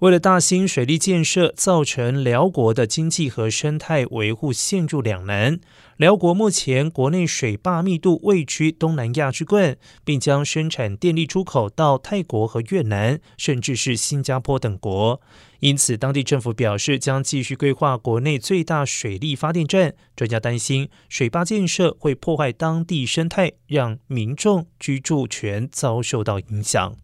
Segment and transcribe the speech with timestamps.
[0.00, 5.60] 为了大兴水利建设造成辽国的经济和生态维护陷入两难。
[5.98, 15.20] 辽国目前国内水坝密度位居东南亚之冠并将生产电力出口到泰国和越南甚至是新加坡等国。
[15.58, 19.92] 因此当地政府表示将继续规划国内最大水力发电站。
[20.16, 26.96] 专家担心水坝建设会破坏当地生态让民众居住权遭受到影响。